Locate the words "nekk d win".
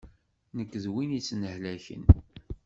0.57-1.15